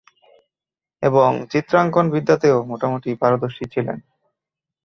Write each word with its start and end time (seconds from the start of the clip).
এবং 1.03 1.29
চিত্রাঙ্কন 1.51 2.05
বিদ্যাতেও 2.09 2.57
মোটামুটি 2.63 3.09
পারদর্শী 3.15 3.65
ছিলেন। 3.73 3.97